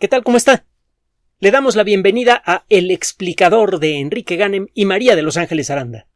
[0.00, 0.24] ¿Qué tal?
[0.24, 0.64] ¿Cómo está?
[1.38, 5.70] Le damos la bienvenida a El explicador de Enrique Ganem y María de Los Ángeles
[5.70, 6.08] Aranda.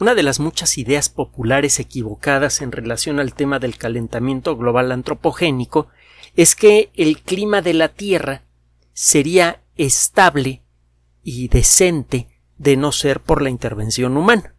[0.00, 5.86] Una de las muchas ideas populares equivocadas en relación al tema del calentamiento global antropogénico
[6.34, 8.42] es que el clima de la Tierra
[8.92, 10.64] sería estable
[11.22, 12.28] y decente
[12.58, 14.56] de no ser por la intervención humana.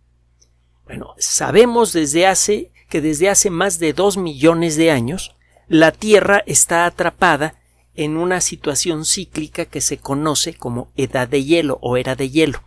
[0.86, 5.36] Bueno, sabemos desde hace que desde hace más de dos millones de años
[5.68, 7.60] la Tierra está atrapada
[7.96, 12.61] en una situación cíclica que se conoce como edad de hielo o era de hielo.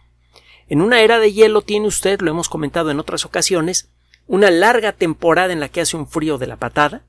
[0.68, 3.90] En una era de hielo tiene usted, lo hemos comentado en otras ocasiones,
[4.26, 7.06] una larga temporada en la que hace un frío de la patada,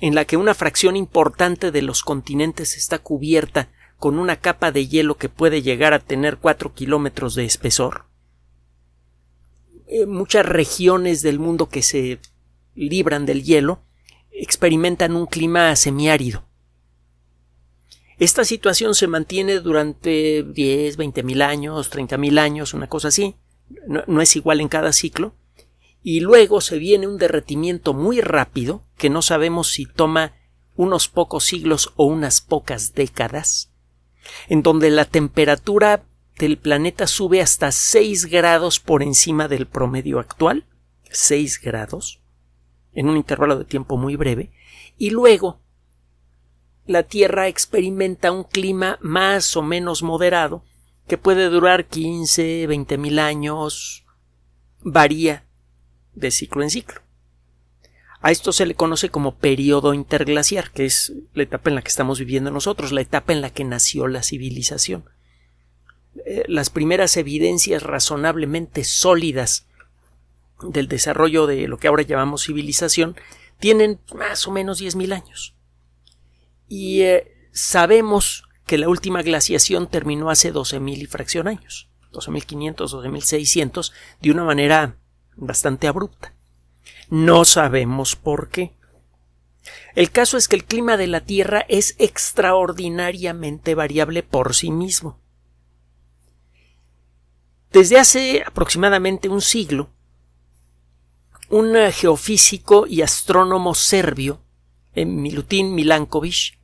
[0.00, 4.86] en la que una fracción importante de los continentes está cubierta con una capa de
[4.86, 8.04] hielo que puede llegar a tener cuatro kilómetros de espesor.
[9.88, 12.20] Eh, muchas regiones del mundo que se
[12.74, 13.80] libran del hielo
[14.30, 16.47] experimentan un clima semiárido.
[18.18, 23.36] Esta situación se mantiene durante 10, 20 mil años, 30 mil años, una cosa así.
[23.86, 25.34] No, es igual en cada ciclo.
[26.02, 30.34] Y luego se viene un derretimiento muy rápido, que no sabemos si toma
[30.74, 33.72] unos pocos siglos o unas pocas décadas,
[34.48, 36.04] en donde la temperatura
[36.38, 40.66] del planeta sube hasta 6 grados por encima del promedio actual,
[41.10, 42.20] 6 grados,
[42.94, 44.52] en un intervalo de tiempo muy breve,
[44.96, 45.60] y luego
[46.88, 50.64] la Tierra experimenta un clima más o menos moderado
[51.06, 54.06] que puede durar 15, 20 mil años,
[54.80, 55.44] varía
[56.14, 57.02] de ciclo en ciclo.
[58.20, 61.88] A esto se le conoce como periodo interglaciar, que es la etapa en la que
[61.88, 65.04] estamos viviendo nosotros, la etapa en la que nació la civilización.
[66.24, 69.66] Eh, las primeras evidencias razonablemente sólidas
[70.62, 73.14] del desarrollo de lo que ahora llamamos civilización
[73.60, 75.57] tienen más o menos 10.000 años
[76.68, 83.92] y eh, sabemos que la última glaciación terminó hace 12.000 y fracción años, 12.500, 12.600,
[84.20, 84.96] de una manera
[85.36, 86.34] bastante abrupta.
[87.08, 88.76] No sabemos por qué.
[89.94, 95.18] El caso es que el clima de la Tierra es extraordinariamente variable por sí mismo.
[97.72, 99.90] Desde hace aproximadamente un siglo,
[101.48, 104.42] un geofísico y astrónomo serbio,
[104.94, 106.57] Milutin Milankovic,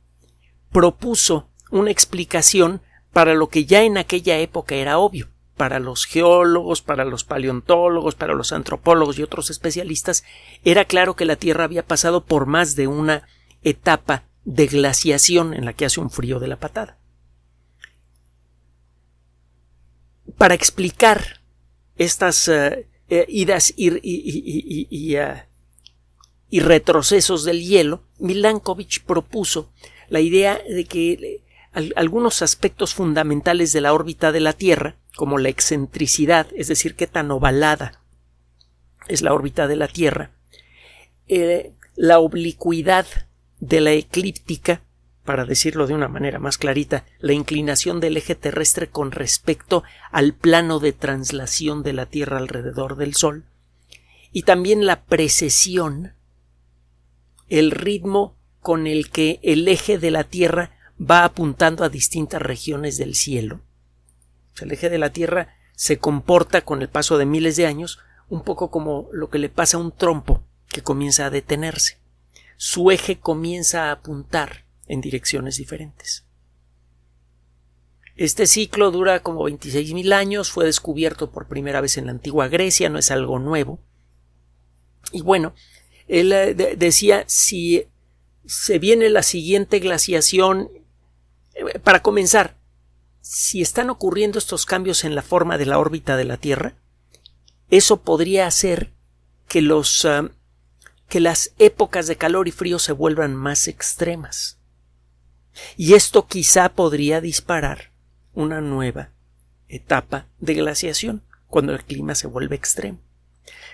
[0.75, 2.81] propuso una explicación
[3.13, 8.15] para lo que ya en aquella época era obvio para los geólogos, para los paleontólogos,
[8.15, 10.25] para los antropólogos y otros especialistas,
[10.65, 13.25] era claro que la Tierra había pasado por más de una
[13.63, 16.97] etapa de glaciación en la que hace un frío de la patada.
[20.37, 21.39] Para explicar
[21.95, 23.91] estas eh, eh, idas y,
[25.15, 25.45] eh,
[26.49, 29.71] y, retrocesos del hielo, Milankovitch propuso
[30.09, 31.41] la idea de que
[31.95, 37.07] algunos aspectos fundamentales de la órbita de la Tierra, como la excentricidad, es decir, qué
[37.07, 38.01] tan ovalada
[39.07, 40.31] es la órbita de la Tierra,
[41.27, 43.05] eh, la oblicuidad
[43.59, 44.81] de la eclíptica,
[45.23, 50.33] para decirlo de una manera más clarita, la inclinación del eje terrestre con respecto al
[50.33, 53.45] plano de translación de la Tierra alrededor del Sol,
[54.31, 56.13] y también la precesión,
[57.47, 58.34] el ritmo
[58.65, 63.61] con el que el eje de la Tierra va apuntando a distintas regiones del cielo.
[64.59, 68.41] el eje de la Tierra se comporta con el paso de miles de años un
[68.41, 71.99] poco como lo que le pasa a un trompo que comienza a detenerse.
[72.57, 76.25] Su eje comienza a apuntar en direcciones diferentes.
[78.15, 82.89] Este ciclo dura como 26.000 años, fue descubierto por primera vez en la antigua Grecia,
[82.89, 83.77] no es algo nuevo.
[85.11, 85.53] Y bueno,
[86.07, 87.85] él eh, decía si
[88.47, 90.69] se viene la siguiente glaciación.
[91.53, 92.57] Eh, para comenzar,
[93.21, 96.75] si están ocurriendo estos cambios en la forma de la órbita de la Tierra,
[97.69, 98.91] eso podría hacer
[99.47, 100.29] que los ah,
[101.07, 104.57] que las épocas de calor y frío se vuelvan más extremas.
[105.77, 107.91] Y esto quizá podría disparar
[108.33, 109.11] una nueva
[109.67, 112.99] etapa de glaciación cuando el clima se vuelve extremo.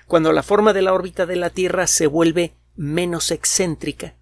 [0.08, 4.16] Cuando la forma de la órbita de la Tierra se vuelve menos excéntrica,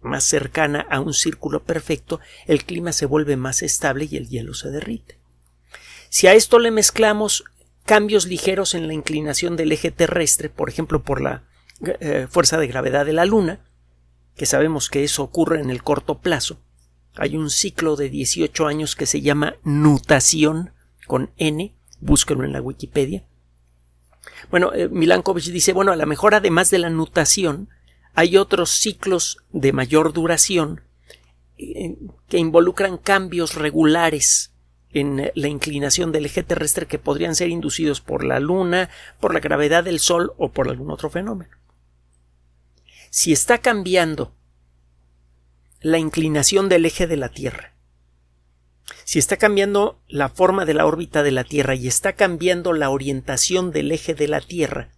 [0.00, 4.54] más cercana a un círculo perfecto, el clima se vuelve más estable y el hielo
[4.54, 5.18] se derrite.
[6.08, 7.44] Si a esto le mezclamos
[7.84, 11.44] cambios ligeros en la inclinación del eje terrestre, por ejemplo por la
[12.00, 13.60] eh, fuerza de gravedad de la Luna,
[14.36, 16.60] que sabemos que eso ocurre en el corto plazo,
[17.16, 20.72] hay un ciclo de 18 años que se llama nutación
[21.06, 23.24] con N, búsquelo en la Wikipedia.
[24.50, 27.68] Bueno, eh, dice, bueno, a lo mejor además de la nutación,
[28.18, 30.82] hay otros ciclos de mayor duración
[31.56, 34.52] que involucran cambios regulares
[34.90, 39.38] en la inclinación del eje terrestre que podrían ser inducidos por la Luna, por la
[39.38, 41.52] gravedad del Sol o por algún otro fenómeno.
[43.10, 44.34] Si está cambiando
[45.80, 47.76] la inclinación del eje de la Tierra,
[49.04, 52.90] si está cambiando la forma de la órbita de la Tierra y está cambiando la
[52.90, 54.97] orientación del eje de la Tierra,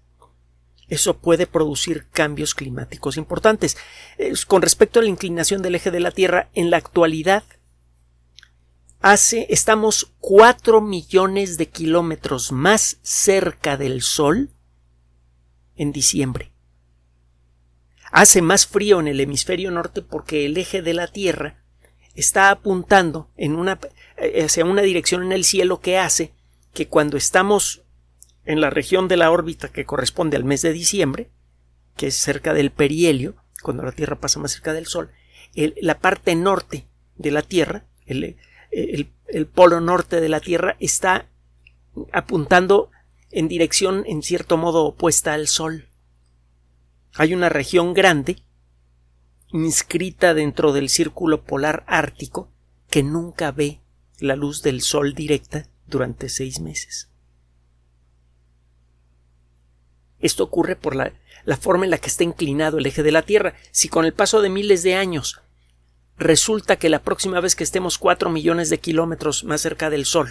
[0.90, 3.78] eso puede producir cambios climáticos importantes.
[4.48, 7.44] Con respecto a la inclinación del eje de la Tierra, en la actualidad
[9.00, 14.50] hace, estamos cuatro millones de kilómetros más cerca del Sol
[15.76, 16.52] en diciembre.
[18.10, 21.62] Hace más frío en el hemisferio norte porque el eje de la Tierra
[22.14, 23.78] está apuntando en una,
[24.16, 26.34] eh, hacia una dirección en el cielo que hace
[26.74, 27.84] que cuando estamos
[28.50, 31.30] en la región de la órbita que corresponde al mes de diciembre,
[31.96, 35.10] que es cerca del perihelio, cuando la Tierra pasa más cerca del Sol,
[35.54, 38.36] la parte norte de la Tierra, el,
[38.72, 41.28] el polo norte de la Tierra, está
[42.12, 42.90] apuntando
[43.30, 45.88] en dirección en cierto modo opuesta al Sol.
[47.14, 48.38] Hay una región grande
[49.52, 52.50] inscrita dentro del círculo polar ártico
[52.88, 53.80] que nunca ve
[54.18, 57.09] la luz del Sol directa durante seis meses.
[60.20, 61.12] Esto ocurre por la,
[61.60, 63.54] forma en la que está inclinado el eje de la Tierra.
[63.70, 65.40] Si con el paso de miles de años
[66.16, 70.28] resulta que la próxima vez que estemos cuatro millones de kilómetros más cerca del Sol,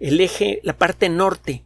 [0.00, 1.64] el eje, la parte norte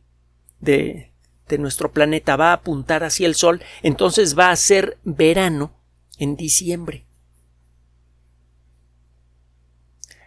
[0.60, 1.10] de,
[1.48, 5.74] de nuestro planeta va a apuntar hacia el Sol, entonces va a ser verano
[6.18, 7.06] en diciembre.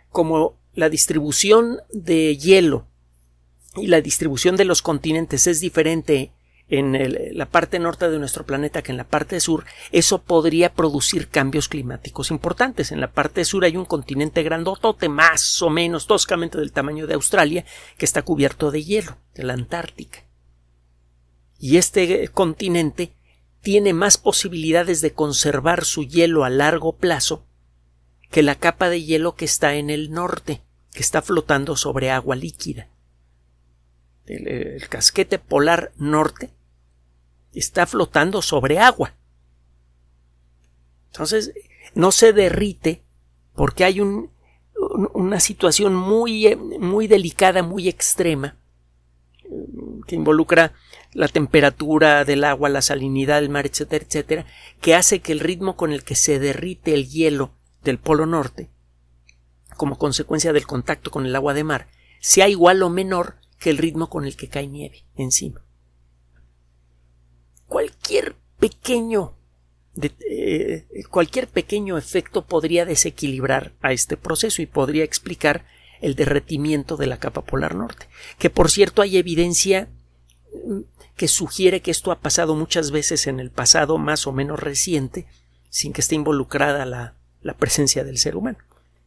[0.09, 2.87] Como la distribución de hielo
[3.75, 6.31] y la distribución de los continentes es diferente
[6.67, 11.27] en la parte norte de nuestro planeta que en la parte sur, eso podría producir
[11.27, 12.91] cambios climáticos importantes.
[12.91, 17.13] En la parte sur hay un continente grandotote, más o menos toscamente del tamaño de
[17.13, 17.65] Australia,
[17.97, 20.23] que está cubierto de hielo, de la Antártica.
[21.59, 23.13] Y este continente
[23.61, 27.45] tiene más posibilidades de conservar su hielo a largo plazo
[28.29, 30.61] que la capa de hielo que está en el norte,
[30.93, 32.89] que está flotando sobre agua líquida.
[34.25, 36.51] El, casquete polar norte
[37.59, 39.13] está flotando sobre agua.
[41.11, 41.53] Entonces,
[41.93, 43.03] no se derrite
[43.53, 48.57] porque hay una situación muy, muy delicada, muy extrema,
[50.07, 50.73] que involucra
[51.13, 54.45] la temperatura del agua, la salinidad del mar, etcétera, etcétera,
[54.81, 57.51] que hace que el ritmo con el que se derrite el hielo
[57.83, 58.69] del Polo Norte,
[59.77, 61.87] como consecuencia del contacto con el agua de mar,
[62.19, 65.64] sea igual o menor que el ritmo con el que cae nieve encima.
[67.75, 69.33] Cualquier pequeño
[70.01, 75.65] eh, cualquier pequeño efecto podría desequilibrar a este proceso y podría explicar
[75.99, 78.07] el derretimiento de la capa polar norte,
[78.39, 79.89] que por cierto hay evidencia
[80.53, 80.83] mm,
[81.17, 85.25] que sugiere que esto ha pasado muchas veces en el pasado más o menos reciente,
[85.69, 88.59] sin que esté involucrada la, la presencia del ser humano.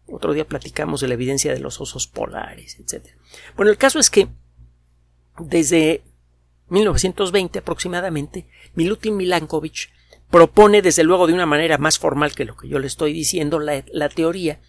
[0.07, 3.15] Otro día platicamos de la evidencia de los osos polares, etc.
[3.57, 4.29] Bueno, el caso es que
[5.39, 6.03] desde
[6.71, 9.91] 1920 aproximadamente, Milutin Milankovitch
[10.31, 13.59] propone, desde luego de una manera más formal que lo que yo le estoy diciendo,
[13.59, 14.61] la, la teoría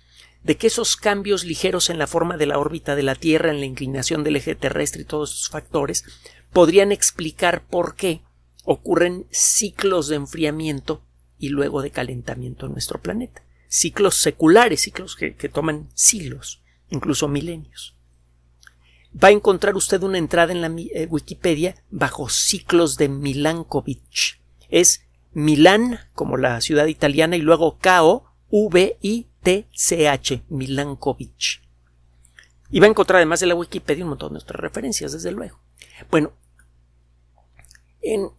[0.44, 3.60] de que esos cambios ligeros en la forma de la órbita de la Tierra, en
[3.60, 6.06] la inclinación del eje terrestre y todos esos factores,
[6.54, 8.22] podrían explicar por qué
[8.64, 11.04] ocurren ciclos de enfriamiento
[11.38, 17.96] y luego de calentamiento en nuestro planeta ciclos seculares, ciclos que, toman siglos, incluso milenios.
[19.12, 24.40] Va a encontrar usted una entrada en la eh, Wikipedia bajo ciclos de Milankovitch.
[24.70, 28.24] Es Milán, como la ciudad italiana, y luego K-O-V-I-T-C-H,
[30.50, 31.62] Milankovitch.
[32.72, 35.60] Y va a encontrar además de la Wikipedia un montón de otras referencias, desde luego.
[36.12, 36.34] Bueno,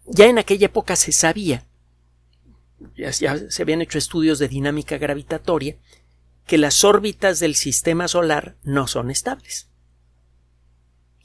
[0.06, 1.66] ya en aquella época se sabía
[2.96, 5.76] ya, se habían hecho estudios de dinámica gravitatoria,
[6.46, 9.69] que las órbitas del sistema solar no son estables.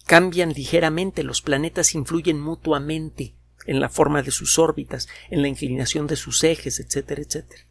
[0.06, 3.34] Cambian ligeramente, los planetas influyen mutuamente
[3.66, 7.64] en la forma de sus órbitas, en la inclinación de sus ejes, etcétera, etcétera.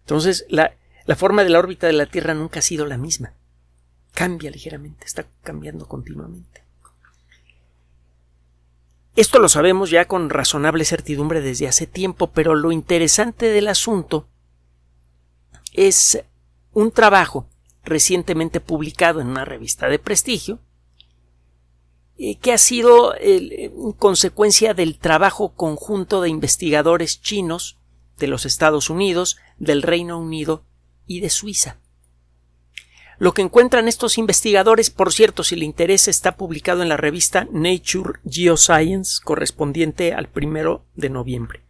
[0.00, 0.74] Entonces, la,
[1.06, 3.34] la forma de la órbita de la Tierra nunca ha sido la misma.
[4.14, 6.64] Cambia ligeramente, está cambiando continuamente.
[9.14, 14.26] Esto lo sabemos ya con razonable certidumbre desde hace tiempo, pero lo interesante del asunto
[15.72, 16.22] es
[16.72, 17.46] un trabajo
[17.84, 20.58] recientemente publicado en una revista de prestigio
[22.22, 27.78] eh, que ha sido eh, consecuencia del trabajo conjunto de investigadores chinos
[28.18, 30.62] de los Estados Unidos, del Reino Unido
[31.06, 31.78] y de Suiza.
[33.16, 37.48] Lo que encuentran estos investigadores, por cierto, si le interesa, está publicado en la revista
[37.52, 41.62] Nature Geoscience, correspondiente al primero de noviembre.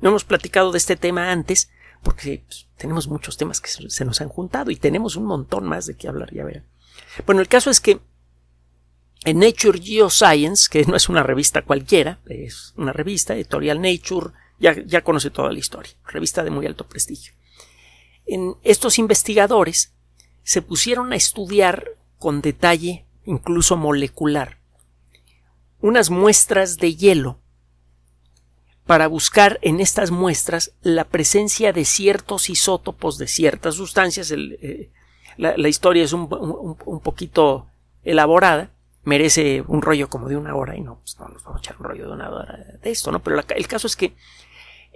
[0.00, 1.70] No hemos platicado de este tema antes,
[2.02, 5.86] porque pues, tenemos muchos temas que se nos han juntado y tenemos un montón más
[5.86, 6.64] de qué hablar, ya verán.
[7.26, 8.00] Bueno, el caso es que
[9.24, 14.74] en Nature Geoscience, que no es una revista cualquiera, es una revista, editorial Nature, ya,
[14.84, 17.32] ya conoce toda la historia, revista de muy alto prestigio.
[18.26, 19.92] En estos investigadores
[20.42, 24.58] se pusieron a estudiar con detalle, incluso molecular,
[25.80, 27.38] unas muestras de hielo
[28.86, 34.30] para buscar en estas muestras la presencia de ciertos isótopos de ciertas sustancias.
[34.30, 34.90] Eh,
[35.36, 37.66] la, historia es un, poquito
[38.04, 38.70] elaborada,
[39.04, 41.76] merece un rollo como de una hora y no, pues no nos vamos a echar
[41.78, 43.22] un rollo de una hora de esto, ¿no?
[43.22, 44.14] Pero el caso es que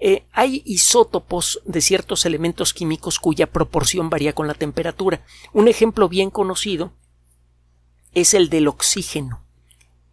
[0.00, 5.24] eh, hay isótopos de ciertos elementos químicos cuya proporción varía con la temperatura.
[5.52, 6.92] Un ejemplo bien conocido
[8.14, 9.42] es el del oxígeno.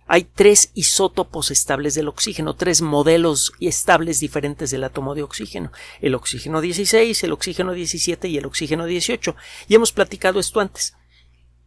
[0.08, 6.14] Hay tres isótopos estables del oxígeno, tres modelos estables diferentes del átomo de oxígeno, el
[6.14, 9.36] oxígeno 16, el oxígeno 17 y el oxígeno 18.
[9.68, 10.96] Y hemos platicado esto antes.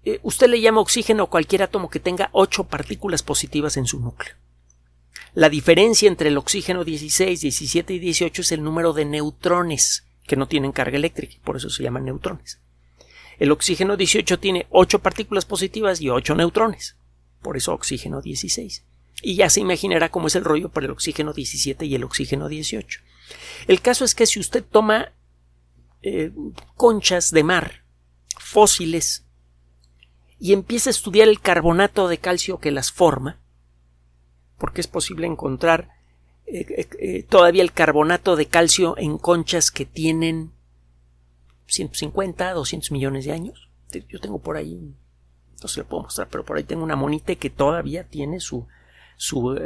[0.09, 4.00] Eh, usted le llama oxígeno a cualquier átomo que tenga ocho partículas positivas en su
[4.00, 4.37] núcleo.
[5.35, 10.37] La diferencia entre el oxígeno 16, 17 y 18 es el número de neutrones que
[10.37, 12.59] no tienen carga eléctrica, por eso se llaman neutrones.
[13.38, 16.97] El oxígeno 18 tiene 8 partículas positivas y 8 neutrones,
[17.43, 18.85] por eso oxígeno 16.
[19.21, 22.49] Y ya se imaginará cómo es el rollo para el oxígeno 17 y el oxígeno
[22.49, 23.00] 18.
[23.67, 25.12] El caso es que si usted toma
[26.00, 26.33] eh,
[26.77, 27.85] conchas de mar,
[28.38, 29.27] fósiles,
[30.38, 33.38] y empieza a estudiar el carbonato de calcio que las forma,
[34.57, 35.90] porque es posible encontrar
[36.47, 40.52] eh, eh, eh, todavía el carbonato de calcio en conchas que tienen
[41.66, 43.68] 150, 200 millones de años.
[44.09, 44.95] Yo tengo por ahí,
[45.62, 48.66] no se lo puedo mostrar, pero por ahí tengo una monite que todavía tiene su,
[49.16, 49.59] su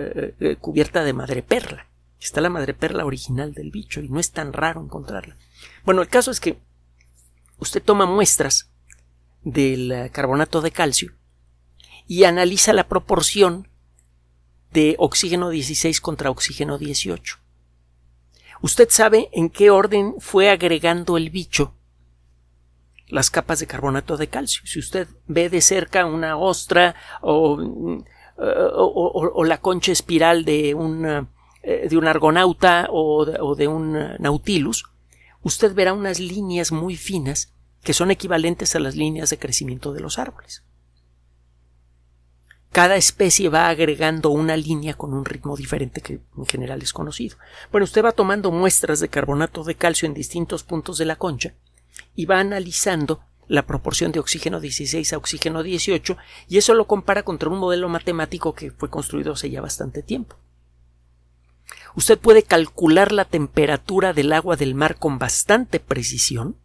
[0.60, 1.86] cubierta de madreperla.
[2.20, 5.36] Está la madreperla original del bicho y no es tan raro encontrarla.
[5.84, 6.58] Bueno, el caso es que
[7.58, 8.71] usted toma muestras
[9.44, 11.12] del carbonato de calcio
[12.06, 13.68] y analiza la proporción
[14.72, 17.38] de oxígeno 16 contra oxígeno 18.
[18.62, 21.74] Usted sabe en qué orden fue agregando el bicho
[23.08, 24.62] las capas de carbonato de calcio.
[24.64, 27.58] Si usted ve de cerca una ostra o,
[28.36, 31.28] o, la concha espiral de un,
[31.62, 34.84] eh, de un argonauta o de un nautilus,
[35.42, 40.00] usted verá unas líneas muy finas que son equivalentes a las líneas de crecimiento de
[40.00, 40.62] los árboles
[42.72, 47.36] cada especie va agregando una línea con un ritmo diferente que en general es conocido.
[47.70, 51.54] Bueno, usted va tomando muestras de carbonato de calcio en distintos puntos de la concha
[52.16, 56.16] y va analizando la proporción de oxígeno 16 a oxígeno 18
[56.48, 60.36] y eso lo compara contra un modelo matemático que fue construido hace ya bastante tiempo.
[61.94, 66.56] Usted puede calcular la temperatura del agua del mar con bastante precisión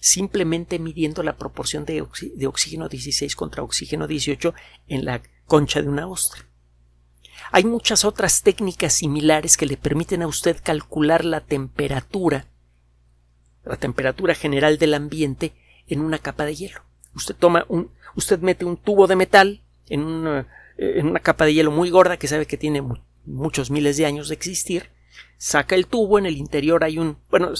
[0.00, 4.54] simplemente midiendo la proporción de, oxígeno 16 contra oxígeno 18
[4.88, 6.44] en la concha de una ostra.
[7.50, 12.46] Hay muchas otras técnicas similares que le permiten a usted calcular la temperatura,
[13.64, 15.52] la temperatura general del ambiente
[15.86, 16.82] en una capa de hielo.
[17.14, 20.46] Usted toma un, usted mete un tubo de metal en una,
[21.22, 22.82] capa de hielo muy gorda que sabe que tiene
[23.24, 24.90] muchos miles de años de existir,
[25.38, 27.52] saca el tubo, en el interior hay un, bueno,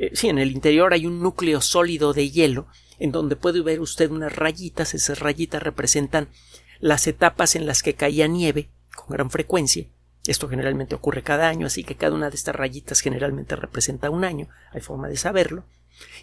[0.00, 2.66] eh, sí, en el interior hay un núcleo sólido de hielo
[2.98, 6.28] en donde puede ver usted unas rayitas, esas rayitas representan
[6.80, 9.86] las etapas en las que caía nieve con gran frecuencia.
[10.26, 14.24] Esto generalmente ocurre cada año, así que cada una de estas rayitas generalmente representa un
[14.24, 15.64] año, hay forma de saberlo.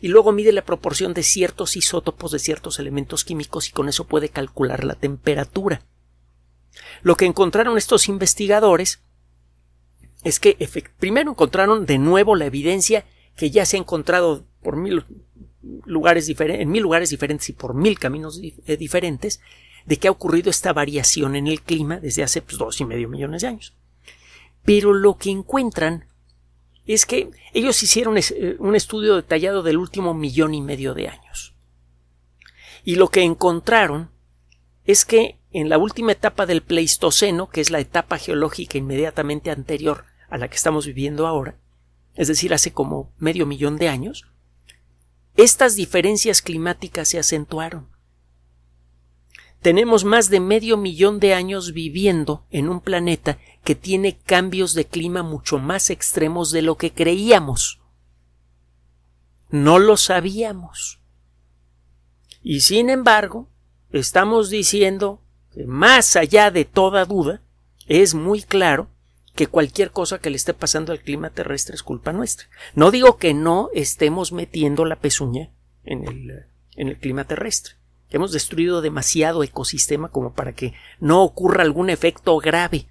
[0.02, 4.08] Y luego mide la proporción de ciertos isótopos de ciertos elementos químicos y con eso
[4.08, 5.84] puede calcular la temperatura.
[7.04, 9.02] Lo que encontraron estos investigadores
[10.24, 10.58] es que
[10.98, 13.06] primero encontraron de nuevo la evidencia
[13.38, 15.06] que ya se ha encontrado por mil
[15.86, 19.40] lugares en mil lugares diferentes y por mil caminos eh, diferentes
[19.86, 23.08] de que ha ocurrido esta variación en el clima desde hace pues, dos y medio
[23.08, 23.74] millones de años.
[24.66, 26.06] Pero lo que encuentran
[26.86, 31.54] es que ellos hicieron eh, un estudio detallado del último millón y medio de años.
[32.84, 34.10] Y lo que encontraron
[34.86, 40.06] es que en la última etapa del Pleistoceno, que es la etapa geológica inmediatamente anterior
[40.30, 41.58] a la que estamos viviendo ahora,
[42.18, 44.28] es decir, hace como medio millón de años,
[45.38, 47.88] estas diferencias climáticas se acentuaron.
[49.62, 54.86] Tenemos más de medio millón de años viviendo en un planeta que tiene cambios de
[54.86, 57.80] clima mucho más extremos de lo que creíamos.
[59.50, 61.00] No lo sabíamos.
[62.42, 63.48] Y sin embargo,
[63.92, 65.22] estamos diciendo
[65.52, 67.42] que más allá de toda duda,
[67.88, 68.90] es muy claro
[69.38, 72.48] que cualquier cosa que le esté pasando al clima terrestre es culpa nuestra.
[72.74, 75.52] No digo que no estemos metiendo la pezuña
[75.84, 76.04] en
[76.76, 77.76] el, clima terrestre.
[78.10, 82.88] Hemos destruido demasiado ecosistema como para que no ocurra algún efecto grave.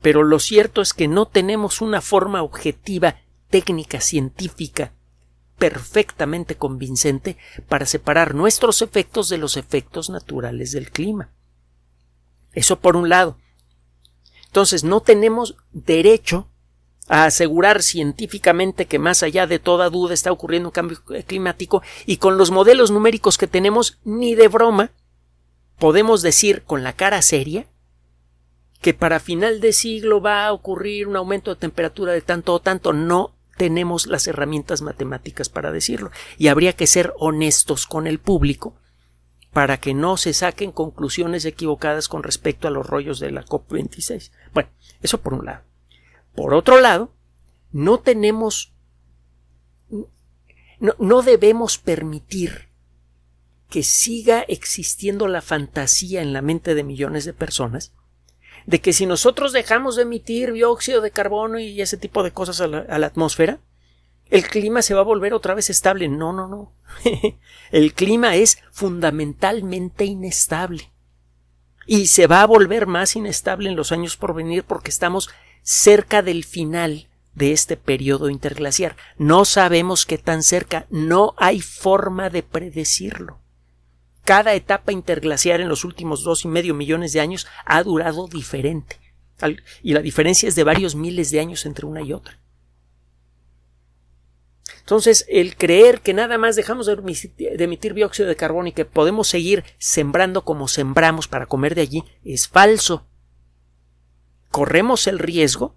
[0.00, 3.16] Pero lo cierto es que no tenemos una forma objetiva,
[3.50, 4.94] técnica, científica,
[5.58, 7.36] perfectamente convincente
[7.68, 11.30] para separar nuestros efectos de los efectos naturales del clima.
[12.52, 13.36] Eso por un lado.
[14.48, 16.48] Entonces no tenemos derecho
[17.08, 22.18] a asegurar científicamente que más allá de toda duda está ocurriendo un cambio climático y
[22.18, 24.90] con los modelos numéricos que tenemos ni de broma
[25.78, 27.66] podemos decir con la cara seria
[28.80, 32.60] que para final de siglo va a ocurrir un aumento de temperatura de tanto o
[32.60, 32.92] tanto.
[32.92, 36.10] No tenemos las herramientas matemáticas para decirlo.
[36.36, 38.74] Y habría que ser honestos con el público
[39.52, 44.30] para que no se saquen conclusiones equivocadas con respecto a los rollos de la COP26.
[44.52, 44.70] Bueno,
[45.02, 45.62] eso por un lado.
[46.34, 47.12] Por otro lado,
[47.72, 48.72] no tenemos,
[50.78, 52.68] no, no debemos permitir
[53.68, 57.92] que siga existiendo la fantasía en la mente de millones de personas
[58.68, 62.60] de que si nosotros dejamos de emitir dióxido de carbono y ese tipo de cosas
[62.60, 63.60] a la, a la atmósfera,
[64.30, 66.08] el clima se va a volver otra vez estable.
[66.08, 66.72] No, no, no.
[67.70, 70.90] el clima es fundamentalmente inestable.
[71.86, 75.30] Y se va a volver más inestable en los años por venir porque estamos
[75.62, 78.96] cerca del final de este periodo interglaciar.
[79.16, 83.38] No sabemos qué tan cerca, no hay forma de predecirlo.
[84.24, 89.00] Cada etapa interglaciar en los últimos dos y medio millones de años ha durado diferente.
[89.82, 92.38] Y la diferencia es de varios miles de años entre una y otra.
[94.88, 96.94] Entonces, el creer que nada más dejamos de
[97.62, 102.04] emitir dióxido de carbono y que podemos seguir sembrando como sembramos para comer de allí
[102.24, 103.06] es falso.
[104.50, 105.76] Corremos el riesgo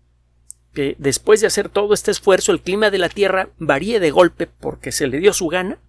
[0.73, 4.47] que después de hacer todo este esfuerzo el clima de la Tierra varíe de golpe
[4.47, 5.81] porque se le dio su gana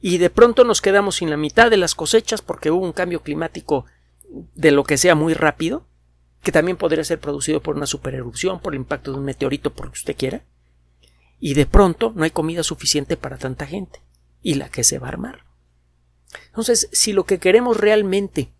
[0.00, 3.20] y de pronto nos quedamos sin la mitad de las cosechas porque hubo un cambio
[3.20, 3.84] climático
[4.54, 5.86] de lo que sea muy rápido,
[6.42, 9.84] que también podría ser producido por una supererupción, por el impacto de un meteorito, por
[9.84, 10.44] lo que usted quiera,
[11.40, 14.00] y de pronto no hay comida suficiente para tanta gente,
[14.42, 15.44] y la que se va a armar.
[16.46, 18.52] Entonces, si lo que queremos realmente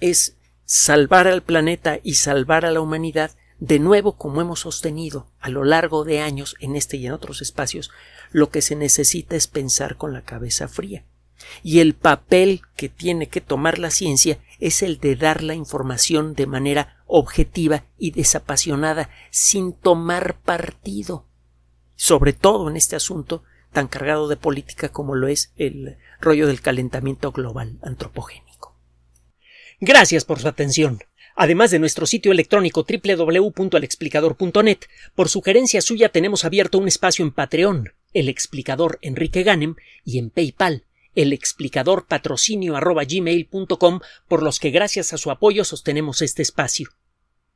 [0.00, 5.48] es salvar al planeta y salvar a la humanidad, de nuevo, como hemos sostenido a
[5.48, 7.90] lo largo de años en este y en otros espacios,
[8.32, 11.04] lo que se necesita es pensar con la cabeza fría.
[11.62, 16.34] Y el papel que tiene que tomar la ciencia es el de dar la información
[16.34, 21.26] de manera objetiva y desapasionada, sin tomar partido.
[21.96, 26.60] Sobre todo en este asunto tan cargado de política como lo es el rollo del
[26.60, 28.76] calentamiento global antropogénico.
[29.80, 31.00] Gracias por su atención.
[31.36, 34.78] Además de nuestro sitio electrónico www.alexplicador.net,
[35.14, 40.30] por sugerencia suya tenemos abierto un espacio en Patreon, el explicador Enrique Ganem, y en
[40.30, 40.84] PayPal,
[41.16, 42.78] el explicador patrocinio
[44.28, 46.90] por los que gracias a su apoyo sostenemos este espacio.